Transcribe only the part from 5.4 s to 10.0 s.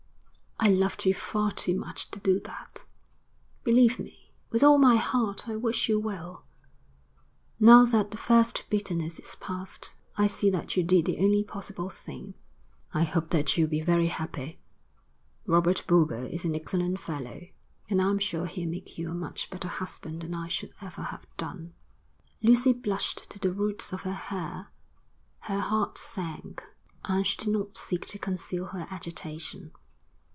I wish you well. Now that the first bitterness is past